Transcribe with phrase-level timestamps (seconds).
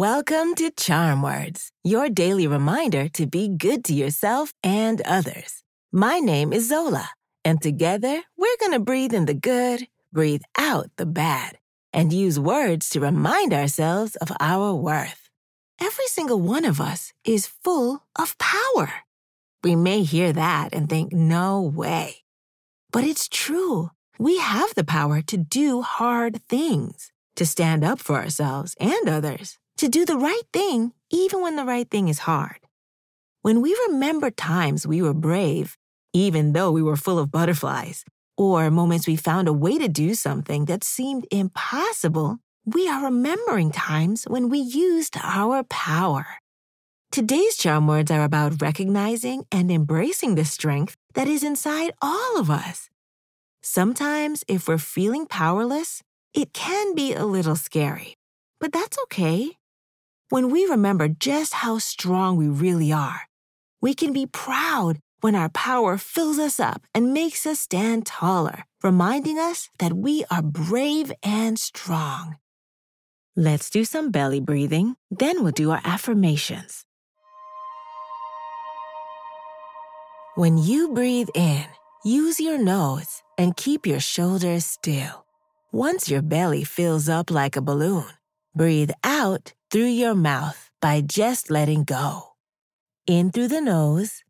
[0.00, 5.62] Welcome to Charm Words, your daily reminder to be good to yourself and others.
[5.92, 7.10] My name is Zola,
[7.44, 11.58] and together we're going to breathe in the good, breathe out the bad,
[11.92, 15.28] and use words to remind ourselves of our worth.
[15.78, 18.90] Every single one of us is full of power.
[19.62, 22.24] We may hear that and think, no way.
[22.90, 23.90] But it's true.
[24.18, 29.58] We have the power to do hard things, to stand up for ourselves and others
[29.80, 32.58] to do the right thing even when the right thing is hard.
[33.40, 35.78] When we remember times we were brave,
[36.12, 38.04] even though we were full of butterflies,
[38.36, 43.70] or moments we found a way to do something that seemed impossible, we are remembering
[43.70, 46.26] times when we used our power.
[47.10, 52.50] Today's charm words are about recognizing and embracing the strength that is inside all of
[52.50, 52.90] us.
[53.62, 56.02] Sometimes, if we're feeling powerless,
[56.34, 58.18] it can be a little scary,
[58.60, 59.56] but that's okay.
[60.30, 63.22] When we remember just how strong we really are,
[63.82, 68.62] we can be proud when our power fills us up and makes us stand taller,
[68.80, 72.36] reminding us that we are brave and strong.
[73.34, 76.84] Let's do some belly breathing, then we'll do our affirmations.
[80.36, 81.64] When you breathe in,
[82.04, 85.26] use your nose and keep your shoulders still.
[85.72, 88.06] Once your belly fills up like a balloon,
[88.54, 92.32] breathe out through your mouth by just letting go.
[93.06, 94.24] In through the nose,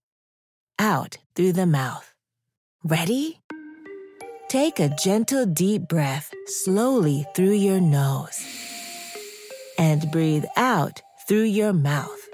[0.78, 2.14] out through the mouth.
[2.84, 3.40] Ready?
[4.48, 8.44] Take a gentle deep breath slowly through your nose
[9.78, 12.28] and breathe out through your mouth.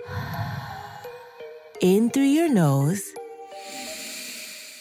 [1.81, 3.03] In through your nose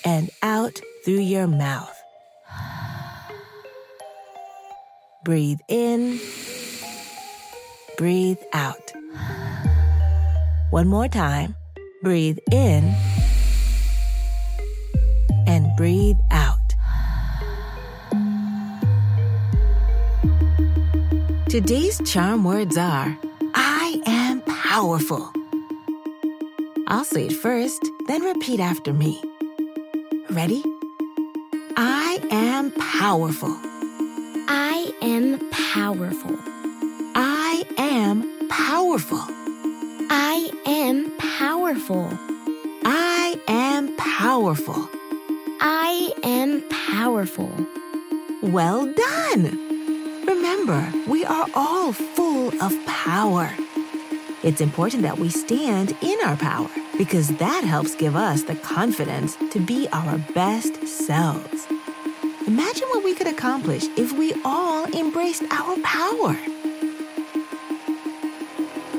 [0.06, 1.96] and out through your mouth.
[5.24, 6.20] Breathe in
[7.98, 8.92] breathe out.
[10.70, 11.56] One more time.
[12.04, 12.94] Breathe in
[15.48, 16.60] and breathe out.
[21.50, 23.18] Today's charm words are
[23.54, 25.32] I am powerful.
[26.88, 29.22] I'll say it first, then repeat after me.
[30.30, 30.64] Ready?
[31.78, 33.56] I am powerful.
[34.48, 36.38] I am powerful
[38.50, 39.22] powerful.
[40.10, 42.10] I am powerful.
[42.84, 44.90] I am powerful.
[45.62, 47.50] I am powerful.
[48.42, 50.26] Well done!
[50.28, 53.50] Remember, we are all full of power.
[54.44, 59.38] It's important that we stand in our power because that helps give us the confidence
[59.52, 61.66] to be our best selves.
[62.46, 66.36] Imagine what we could accomplish if we all embraced our power.